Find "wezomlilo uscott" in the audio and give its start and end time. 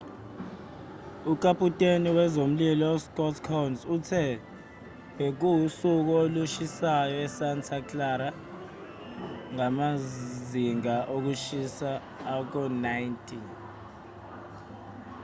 2.17-3.37